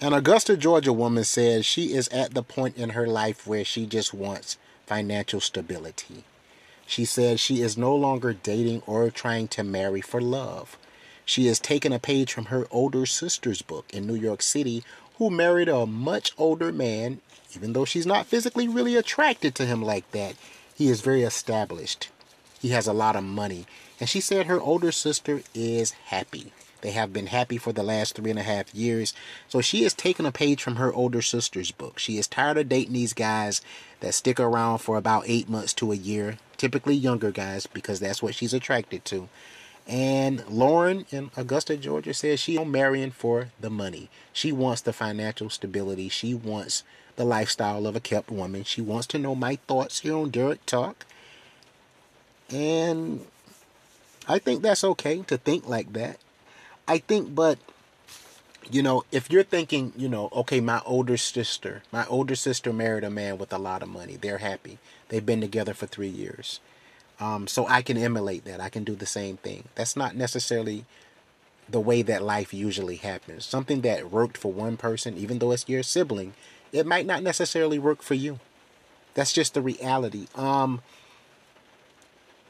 An 0.00 0.12
Augusta, 0.12 0.56
Georgia 0.56 0.92
woman 0.92 1.24
says 1.24 1.66
she 1.66 1.92
is 1.92 2.06
at 2.10 2.32
the 2.32 2.44
point 2.44 2.76
in 2.76 2.90
her 2.90 3.08
life 3.08 3.48
where 3.48 3.64
she 3.64 3.84
just 3.84 4.14
wants 4.14 4.56
financial 4.86 5.40
stability. 5.40 6.22
She 6.86 7.04
says 7.04 7.40
she 7.40 7.62
is 7.62 7.76
no 7.76 7.96
longer 7.96 8.32
dating 8.32 8.84
or 8.86 9.10
trying 9.10 9.48
to 9.48 9.64
marry 9.64 10.00
for 10.00 10.20
love. 10.20 10.78
She 11.24 11.48
has 11.48 11.58
taken 11.58 11.92
a 11.92 11.98
page 11.98 12.32
from 12.32 12.44
her 12.44 12.68
older 12.70 13.06
sister's 13.06 13.60
book 13.60 13.86
in 13.92 14.06
New 14.06 14.14
York 14.14 14.40
City, 14.40 14.84
who 15.16 15.30
married 15.30 15.68
a 15.68 15.84
much 15.84 16.30
older 16.38 16.70
man, 16.70 17.20
even 17.56 17.72
though 17.72 17.84
she's 17.84 18.06
not 18.06 18.26
physically 18.26 18.68
really 18.68 18.94
attracted 18.94 19.56
to 19.56 19.66
him 19.66 19.82
like 19.82 20.08
that. 20.12 20.36
He 20.76 20.88
is 20.88 21.00
very 21.00 21.24
established. 21.24 22.08
He 22.60 22.68
has 22.68 22.86
a 22.86 22.92
lot 22.92 23.16
of 23.16 23.24
money. 23.24 23.66
And 23.98 24.08
she 24.08 24.20
said 24.20 24.46
her 24.46 24.60
older 24.60 24.92
sister 24.92 25.42
is 25.54 25.90
happy. 25.90 26.52
They 26.80 26.92
have 26.92 27.12
been 27.12 27.26
happy 27.26 27.58
for 27.58 27.72
the 27.72 27.82
last 27.82 28.14
three 28.14 28.30
and 28.30 28.38
a 28.38 28.44
half 28.44 28.74
years. 28.74 29.12
So 29.48 29.60
she 29.60 29.82
has 29.82 29.94
taken 29.94 30.26
a 30.26 30.32
page 30.32 30.62
from 30.62 30.76
her 30.76 30.92
older 30.92 31.22
sister's 31.22 31.70
book. 31.70 31.98
She 31.98 32.18
is 32.18 32.28
tired 32.28 32.58
of 32.58 32.68
dating 32.68 32.92
these 32.92 33.14
guys 33.14 33.60
that 34.00 34.14
stick 34.14 34.38
around 34.38 34.78
for 34.78 34.96
about 34.96 35.24
eight 35.26 35.48
months 35.48 35.72
to 35.74 35.92
a 35.92 35.96
year, 35.96 36.38
typically 36.56 36.94
younger 36.94 37.30
guys, 37.32 37.66
because 37.66 38.00
that's 38.00 38.22
what 38.22 38.34
she's 38.34 38.54
attracted 38.54 39.04
to. 39.06 39.28
And 39.88 40.46
Lauren 40.48 41.06
in 41.10 41.30
Augusta, 41.36 41.76
Georgia 41.76 42.12
says 42.12 42.38
she's 42.38 42.60
marrying 42.60 43.10
for 43.10 43.48
the 43.58 43.70
money. 43.70 44.10
She 44.32 44.52
wants 44.52 44.82
the 44.82 44.92
financial 44.92 45.48
stability. 45.48 46.10
She 46.10 46.34
wants 46.34 46.84
the 47.16 47.24
lifestyle 47.24 47.86
of 47.86 47.96
a 47.96 48.00
kept 48.00 48.30
woman. 48.30 48.64
She 48.64 48.82
wants 48.82 49.06
to 49.08 49.18
know 49.18 49.34
my 49.34 49.56
thoughts 49.66 50.00
here 50.00 50.14
on 50.14 50.30
Derek 50.30 50.64
Talk. 50.66 51.06
And 52.50 53.26
I 54.28 54.38
think 54.38 54.62
that's 54.62 54.84
okay 54.84 55.22
to 55.22 55.38
think 55.38 55.66
like 55.66 55.94
that. 55.94 56.18
I 56.88 56.98
think, 56.98 57.34
but 57.34 57.58
you 58.70 58.82
know, 58.82 59.04
if 59.12 59.30
you're 59.30 59.44
thinking, 59.44 59.92
you 59.96 60.08
know, 60.08 60.28
okay, 60.32 60.60
my 60.60 60.82
older 60.84 61.16
sister, 61.16 61.82
my 61.92 62.06
older 62.06 62.34
sister 62.34 62.72
married 62.72 63.04
a 63.04 63.10
man 63.10 63.38
with 63.38 63.52
a 63.52 63.58
lot 63.58 63.82
of 63.82 63.88
money. 63.88 64.16
They're 64.16 64.38
happy. 64.38 64.78
They've 65.08 65.24
been 65.24 65.40
together 65.40 65.74
for 65.74 65.86
three 65.86 66.08
years. 66.08 66.60
Um, 67.20 67.46
so 67.46 67.66
I 67.66 67.82
can 67.82 67.96
emulate 67.96 68.44
that. 68.44 68.60
I 68.60 68.68
can 68.68 68.84
do 68.84 68.94
the 68.94 69.06
same 69.06 69.36
thing. 69.38 69.64
That's 69.74 69.96
not 69.96 70.16
necessarily 70.16 70.84
the 71.68 71.80
way 71.80 72.02
that 72.02 72.22
life 72.22 72.54
usually 72.54 72.96
happens. 72.96 73.44
Something 73.44 73.82
that 73.82 74.10
worked 74.10 74.36
for 74.36 74.52
one 74.52 74.76
person, 74.76 75.16
even 75.16 75.38
though 75.38 75.52
it's 75.52 75.68
your 75.68 75.82
sibling, 75.82 76.34
it 76.72 76.86
might 76.86 77.06
not 77.06 77.22
necessarily 77.22 77.78
work 77.78 78.02
for 78.02 78.14
you. 78.14 78.38
That's 79.14 79.32
just 79.32 79.54
the 79.54 79.62
reality. 79.62 80.28
Um, 80.34 80.82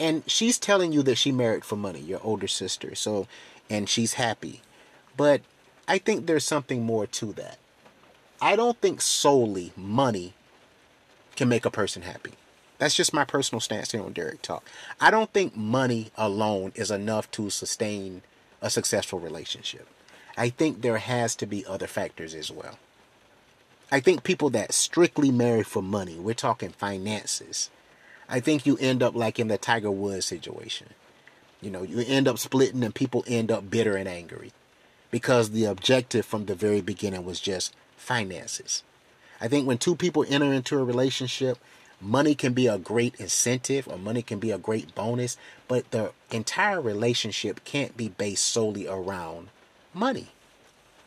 and 0.00 0.22
she's 0.26 0.58
telling 0.58 0.92
you 0.92 1.02
that 1.02 1.18
she 1.18 1.30
married 1.30 1.64
for 1.64 1.76
money, 1.76 2.00
your 2.00 2.20
older 2.24 2.48
sister. 2.48 2.94
So 2.94 3.28
and 3.70 3.88
she's 3.88 4.14
happy. 4.14 4.62
But 5.16 5.42
I 5.86 5.98
think 5.98 6.26
there's 6.26 6.44
something 6.44 6.84
more 6.84 7.06
to 7.06 7.32
that. 7.34 7.58
I 8.40 8.56
don't 8.56 8.80
think 8.80 9.00
solely 9.00 9.72
money 9.76 10.34
can 11.36 11.48
make 11.48 11.64
a 11.64 11.70
person 11.70 12.02
happy. 12.02 12.32
That's 12.78 12.94
just 12.94 13.12
my 13.12 13.24
personal 13.24 13.60
stance 13.60 13.92
here 13.92 14.02
on 14.02 14.14
Derek 14.14 14.40
Talk. 14.40 14.64
I 15.00 15.10
don't 15.10 15.32
think 15.32 15.54
money 15.54 16.10
alone 16.16 16.72
is 16.74 16.90
enough 16.90 17.30
to 17.32 17.50
sustain 17.50 18.22
a 18.62 18.70
successful 18.70 19.20
relationship. 19.20 19.86
I 20.36 20.48
think 20.48 20.80
there 20.80 20.98
has 20.98 21.36
to 21.36 21.46
be 21.46 21.66
other 21.66 21.86
factors 21.86 22.34
as 22.34 22.50
well. 22.50 22.78
I 23.92 24.00
think 24.00 24.22
people 24.22 24.48
that 24.50 24.72
strictly 24.72 25.30
marry 25.30 25.62
for 25.62 25.82
money, 25.82 26.18
we're 26.18 26.34
talking 26.34 26.70
finances, 26.70 27.70
I 28.30 28.40
think 28.40 28.64
you 28.64 28.76
end 28.78 29.02
up 29.02 29.14
like 29.14 29.38
in 29.38 29.48
the 29.48 29.58
Tiger 29.58 29.90
Woods 29.90 30.24
situation. 30.24 30.88
You 31.60 31.70
know, 31.70 31.82
you 31.82 32.04
end 32.06 32.28
up 32.28 32.38
splitting 32.38 32.82
and 32.84 32.94
people 32.94 33.24
end 33.26 33.50
up 33.50 33.68
bitter 33.68 33.96
and 33.96 34.08
angry 34.08 34.52
because 35.10 35.50
the 35.50 35.64
objective 35.64 36.24
from 36.24 36.46
the 36.46 36.54
very 36.54 36.80
beginning 36.80 37.24
was 37.24 37.40
just 37.40 37.74
finances. 37.96 38.84
I 39.40 39.48
think 39.48 39.66
when 39.66 39.78
two 39.78 39.96
people 39.96 40.24
enter 40.28 40.52
into 40.52 40.78
a 40.78 40.84
relationship, 40.84 41.58
money 42.00 42.34
can 42.34 42.52
be 42.52 42.66
a 42.66 42.78
great 42.78 43.14
incentive 43.16 43.88
or 43.88 43.98
money 43.98 44.22
can 44.22 44.38
be 44.38 44.52
a 44.52 44.58
great 44.58 44.94
bonus, 44.94 45.36
but 45.66 45.90
the 45.90 46.12
entire 46.30 46.80
relationship 46.80 47.64
can't 47.64 47.96
be 47.96 48.08
based 48.08 48.44
solely 48.44 48.86
around 48.86 49.48
money. 49.92 50.28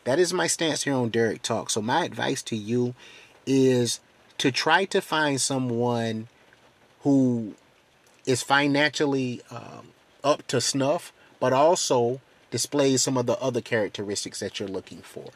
That 0.04 0.18
is 0.18 0.34
my 0.34 0.46
stance 0.46 0.84
here 0.84 0.94
on 0.94 1.08
Derek 1.08 1.42
Talk. 1.42 1.70
So, 1.70 1.80
my 1.80 2.04
advice 2.04 2.42
to 2.44 2.56
you 2.56 2.94
is 3.46 4.00
to 4.38 4.52
try 4.52 4.84
to 4.86 5.00
find 5.00 5.40
someone 5.40 6.28
who 7.04 7.54
is 8.26 8.42
financially 8.42 9.42
um, 9.50 9.88
up 10.24 10.46
to 10.48 10.60
snuff, 10.60 11.12
but 11.38 11.52
also 11.52 12.20
displays 12.50 13.02
some 13.02 13.16
of 13.16 13.26
the 13.26 13.38
other 13.40 13.60
characteristics 13.60 14.40
that 14.40 14.58
you're 14.58 14.68
looking 14.68 14.98
for. 14.98 15.30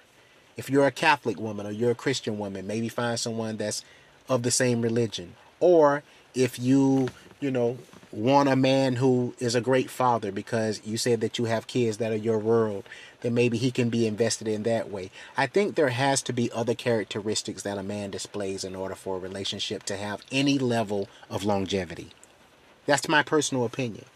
If 0.57 0.69
you're 0.71 0.87
a 0.87 0.91
Catholic 0.91 1.39
woman 1.39 1.67
or 1.67 1.71
you're 1.71 1.93
a 1.93 1.95
Christian 1.95 2.39
woman, 2.39 2.67
maybe 2.67 2.89
find 2.89 3.21
someone 3.21 3.59
that's 3.59 3.85
of 4.29 4.43
the 4.43 4.51
same 4.51 4.83
religion. 4.83 5.35
Or 5.61 6.03
if 6.35 6.59
you, 6.59 7.09
you 7.39 7.51
know, 7.51 7.79
want 8.13 8.49
a 8.49 8.57
man 8.57 8.97
who 8.97 9.35
is 9.39 9.55
a 9.55 9.61
great 9.61 9.91
father 9.91 10.33
because 10.33 10.81
you 10.85 10.97
said 10.97 11.21
that 11.21 11.39
you 11.39 11.45
have 11.45 11.67
kids 11.67 11.99
that 11.99 12.13
are 12.13 12.17
your 12.17 12.39
world, 12.39 12.85
then 13.21 13.35
maybe 13.35 13.59
he 13.59 13.71
can 13.71 13.91
be 13.91 14.07
invested 14.07 14.49
in 14.49 14.63
that 14.63 14.91
way. 14.91 15.11
I 15.37 15.47
think 15.47 15.75
there 15.75 15.91
has 15.91 16.23
to 16.23 16.33
be 16.33 16.51
other 16.53 16.75
characteristics 16.75 17.63
that 17.63 17.79
a 17.79 17.83
man 17.83 18.11
displays 18.11 18.65
in 18.65 18.75
order 18.75 18.95
for 18.95 19.17
a 19.17 19.21
relationship 19.21 19.83
to 19.85 19.97
have 19.97 20.23
any 20.33 20.59
level 20.59 21.09
of 21.29 21.45
longevity. 21.45 22.11
That's 22.87 23.09
my 23.09 23.23
personal 23.23 23.65
opinion. 23.65 24.07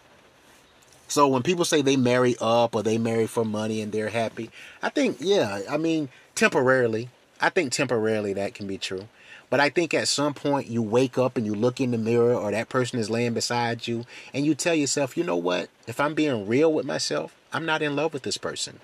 So 1.09 1.28
when 1.28 1.42
people 1.42 1.66
say 1.66 1.82
they 1.82 1.97
marry 1.97 2.36
up 2.41 2.74
or 2.74 2.82
they 2.82 2.97
marry 2.97 3.26
for 3.26 3.44
money 3.44 3.82
and 3.82 3.92
they're 3.92 4.09
happy, 4.09 4.50
I 4.82 4.88
think, 4.88 5.19
yeah, 5.20 5.60
I 5.69 5.76
mean, 5.76 6.09
temporarily, 6.34 7.10
I 7.38 7.50
think 7.50 7.72
temporarily 7.72 8.32
that 8.32 8.54
can 8.54 8.66
be 8.66 8.78
true. 8.78 9.09
But 9.52 9.60
I 9.60 9.68
think 9.68 9.92
at 9.92 10.08
some 10.08 10.32
point 10.32 10.68
you 10.68 10.80
wake 10.80 11.18
up 11.18 11.36
and 11.36 11.44
you 11.44 11.54
look 11.54 11.78
in 11.78 11.90
the 11.90 11.98
mirror 11.98 12.32
or 12.32 12.50
that 12.50 12.70
person 12.70 12.98
is 12.98 13.10
laying 13.10 13.34
beside 13.34 13.86
you 13.86 14.06
and 14.32 14.46
you 14.46 14.54
tell 14.54 14.74
yourself, 14.74 15.14
you 15.14 15.24
know 15.24 15.36
what? 15.36 15.68
If 15.86 16.00
I'm 16.00 16.14
being 16.14 16.48
real 16.48 16.72
with 16.72 16.86
myself, 16.86 17.36
I'm 17.52 17.66
not 17.66 17.82
in 17.82 17.94
love 17.94 18.14
with 18.14 18.22
this 18.22 18.38
person. 18.38 18.80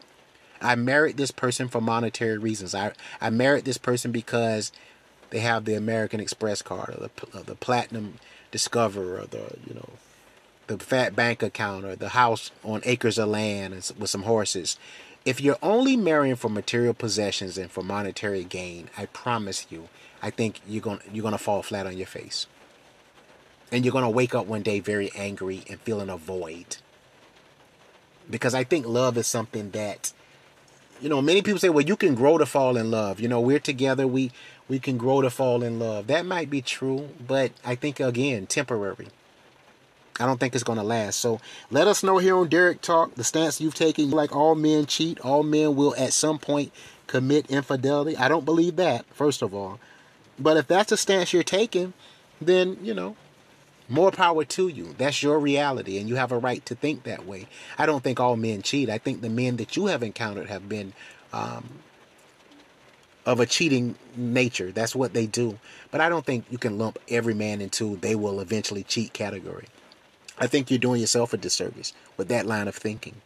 I 0.60 0.74
married 0.74 1.16
this 1.16 1.30
person 1.30 1.68
for 1.68 1.80
monetary 1.80 2.36
reasons. 2.36 2.74
I, 2.74 2.92
I 3.18 3.30
married 3.30 3.64
this 3.64 3.78
person 3.78 4.12
because 4.12 4.70
they 5.30 5.38
have 5.38 5.64
the 5.64 5.72
American 5.72 6.20
Express 6.20 6.60
card 6.60 6.90
or 6.90 7.08
the, 7.08 7.38
or 7.38 7.44
the 7.44 7.54
Platinum 7.54 8.18
Discover 8.50 9.20
or 9.20 9.24
the, 9.24 9.56
you 9.66 9.72
know, 9.74 9.88
the 10.66 10.76
fat 10.76 11.16
bank 11.16 11.42
account 11.42 11.86
or 11.86 11.96
the 11.96 12.10
house 12.10 12.50
on 12.62 12.82
acres 12.84 13.16
of 13.16 13.30
land 13.30 13.72
with 13.98 14.10
some 14.10 14.24
horses. 14.24 14.78
If 15.24 15.40
you're 15.40 15.56
only 15.62 15.96
marrying 15.96 16.36
for 16.36 16.50
material 16.50 16.92
possessions 16.92 17.56
and 17.56 17.70
for 17.70 17.82
monetary 17.82 18.44
gain, 18.44 18.90
I 18.98 19.06
promise 19.06 19.66
you, 19.70 19.88
I 20.22 20.30
think 20.30 20.60
you're 20.66 20.82
going 20.82 21.00
you're 21.12 21.22
going 21.22 21.32
to 21.32 21.38
fall 21.38 21.62
flat 21.62 21.86
on 21.86 21.96
your 21.96 22.06
face. 22.06 22.46
And 23.70 23.84
you're 23.84 23.92
going 23.92 24.04
to 24.04 24.10
wake 24.10 24.34
up 24.34 24.46
one 24.46 24.62
day 24.62 24.80
very 24.80 25.10
angry 25.14 25.62
and 25.68 25.78
feeling 25.80 26.08
a 26.08 26.16
void. 26.16 26.78
Because 28.30 28.54
I 28.54 28.64
think 28.64 28.86
love 28.86 29.18
is 29.18 29.26
something 29.26 29.70
that 29.72 30.12
you 31.00 31.08
know, 31.08 31.22
many 31.22 31.42
people 31.42 31.60
say, 31.60 31.68
"Well, 31.68 31.84
you 31.84 31.96
can 31.96 32.14
grow 32.14 32.38
to 32.38 32.46
fall 32.46 32.76
in 32.76 32.90
love." 32.90 33.20
You 33.20 33.28
know, 33.28 33.40
we're 33.40 33.60
together, 33.60 34.06
we 34.06 34.32
we 34.68 34.78
can 34.78 34.98
grow 34.98 35.22
to 35.22 35.30
fall 35.30 35.62
in 35.62 35.78
love. 35.78 36.08
That 36.08 36.26
might 36.26 36.50
be 36.50 36.60
true, 36.60 37.10
but 37.24 37.52
I 37.64 37.74
think 37.74 38.00
again, 38.00 38.46
temporary. 38.46 39.08
I 40.20 40.26
don't 40.26 40.40
think 40.40 40.54
it's 40.54 40.64
going 40.64 40.78
to 40.78 40.84
last. 40.84 41.20
So 41.20 41.40
let 41.70 41.86
us 41.86 42.02
know 42.02 42.18
here 42.18 42.36
on 42.36 42.48
Derek 42.48 42.80
Talk 42.80 43.14
the 43.14 43.22
stance 43.22 43.60
you've 43.60 43.74
taken. 43.74 44.10
Like 44.10 44.34
all 44.34 44.56
men 44.56 44.86
cheat, 44.86 45.20
all 45.20 45.44
men 45.44 45.76
will 45.76 45.94
at 45.96 46.12
some 46.12 46.38
point 46.38 46.72
commit 47.06 47.48
infidelity. 47.50 48.16
I 48.16 48.28
don't 48.28 48.44
believe 48.44 48.76
that, 48.76 49.06
first 49.14 49.42
of 49.42 49.54
all. 49.54 49.78
But 50.38 50.56
if 50.56 50.66
that's 50.66 50.90
the 50.90 50.96
stance 50.96 51.32
you're 51.32 51.42
taking, 51.42 51.92
then, 52.40 52.78
you 52.82 52.94
know, 52.94 53.16
more 53.88 54.10
power 54.10 54.44
to 54.44 54.68
you. 54.68 54.94
That's 54.98 55.22
your 55.22 55.38
reality, 55.38 55.98
and 55.98 56.08
you 56.08 56.16
have 56.16 56.32
a 56.32 56.38
right 56.38 56.64
to 56.66 56.74
think 56.74 57.04
that 57.04 57.26
way. 57.26 57.46
I 57.78 57.86
don't 57.86 58.04
think 58.04 58.20
all 58.20 58.36
men 58.36 58.62
cheat. 58.62 58.90
I 58.90 58.98
think 58.98 59.20
the 59.20 59.30
men 59.30 59.56
that 59.56 59.76
you 59.76 59.86
have 59.86 60.02
encountered 60.02 60.48
have 60.48 60.68
been 60.68 60.92
um, 61.32 61.68
of 63.24 63.40
a 63.40 63.46
cheating 63.46 63.94
nature. 64.16 64.72
That's 64.72 64.94
what 64.94 65.14
they 65.14 65.26
do. 65.26 65.58
But 65.90 66.00
I 66.00 66.08
don't 66.08 66.24
think 66.24 66.44
you 66.50 66.58
can 66.58 66.78
lump 66.78 66.98
every 67.08 67.34
man 67.34 67.60
into 67.60 67.96
they 67.96 68.14
will 68.14 68.40
eventually 68.40 68.82
cheat 68.82 69.12
category. 69.12 69.66
I 70.38 70.46
think 70.46 70.70
you're 70.70 70.78
doing 70.78 71.00
yourself 71.00 71.32
a 71.32 71.36
disservice 71.36 71.92
with 72.16 72.28
that 72.28 72.46
line 72.46 72.68
of 72.68 72.74
thinking. 72.74 73.20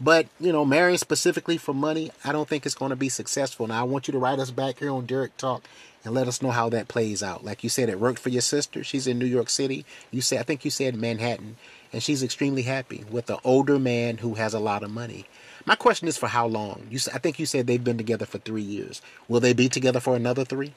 But, 0.00 0.26
you 0.38 0.52
know, 0.52 0.64
marrying 0.64 0.98
specifically 0.98 1.58
for 1.58 1.74
money, 1.74 2.12
I 2.24 2.30
don't 2.30 2.48
think 2.48 2.64
it's 2.64 2.74
going 2.74 2.90
to 2.90 2.96
be 2.96 3.08
successful. 3.08 3.66
Now, 3.66 3.80
I 3.80 3.82
want 3.82 4.06
you 4.06 4.12
to 4.12 4.18
write 4.18 4.38
us 4.38 4.52
back 4.52 4.78
here 4.78 4.90
on 4.90 5.06
Derek 5.06 5.36
Talk 5.36 5.64
and 6.04 6.14
let 6.14 6.28
us 6.28 6.40
know 6.40 6.52
how 6.52 6.68
that 6.68 6.86
plays 6.86 7.22
out. 7.22 7.44
Like 7.44 7.64
you 7.64 7.68
said, 7.68 7.88
it 7.88 7.98
worked 7.98 8.20
for 8.20 8.28
your 8.28 8.42
sister. 8.42 8.84
She's 8.84 9.08
in 9.08 9.18
New 9.18 9.26
York 9.26 9.50
City. 9.50 9.84
You 10.12 10.20
said, 10.20 10.38
I 10.38 10.44
think 10.44 10.64
you 10.64 10.70
said 10.70 10.94
Manhattan. 10.94 11.56
And 11.92 12.02
she's 12.02 12.22
extremely 12.22 12.62
happy 12.62 13.04
with 13.10 13.28
an 13.30 13.38
older 13.44 13.78
man 13.78 14.18
who 14.18 14.34
has 14.34 14.54
a 14.54 14.60
lot 14.60 14.82
of 14.82 14.90
money. 14.90 15.26
My 15.64 15.74
question 15.74 16.06
is 16.06 16.16
for 16.16 16.28
how 16.28 16.46
long? 16.46 16.86
You, 16.90 17.00
I 17.12 17.18
think 17.18 17.38
you 17.38 17.46
said 17.46 17.66
they've 17.66 17.82
been 17.82 17.98
together 17.98 18.26
for 18.26 18.38
three 18.38 18.62
years. 18.62 19.02
Will 19.26 19.40
they 19.40 19.52
be 19.52 19.68
together 19.68 19.98
for 19.98 20.14
another 20.14 20.44
three? 20.44 20.74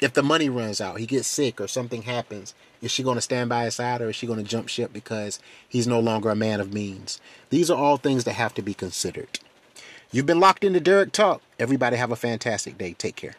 If 0.00 0.12
the 0.12 0.22
money 0.22 0.48
runs 0.48 0.80
out, 0.80 0.98
he 0.98 1.06
gets 1.06 1.26
sick 1.26 1.60
or 1.60 1.68
something 1.68 2.02
happens, 2.02 2.54
is 2.80 2.90
she 2.90 3.02
going 3.02 3.16
to 3.16 3.22
stand 3.22 3.48
by 3.48 3.64
his 3.64 3.76
side 3.76 4.00
or 4.00 4.10
is 4.10 4.16
she 4.16 4.26
going 4.26 4.38
to 4.38 4.48
jump 4.48 4.68
ship 4.68 4.92
because 4.92 5.40
he's 5.68 5.86
no 5.86 6.00
longer 6.00 6.30
a 6.30 6.36
man 6.36 6.60
of 6.60 6.72
means? 6.72 7.20
These 7.50 7.70
are 7.70 7.78
all 7.78 7.96
things 7.96 8.24
that 8.24 8.34
have 8.34 8.54
to 8.54 8.62
be 8.62 8.74
considered. 8.74 9.40
You've 10.10 10.26
been 10.26 10.40
locked 10.40 10.64
into 10.64 10.80
Derek 10.80 11.12
Talk. 11.12 11.42
Everybody 11.58 11.96
have 11.96 12.12
a 12.12 12.16
fantastic 12.16 12.78
day. 12.78 12.94
Take 12.94 13.16
care. 13.16 13.34